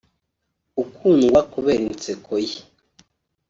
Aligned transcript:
ukundwa 0.83 1.39
kubera 1.51 1.81
inseko 1.91 2.33
ye 2.47 2.59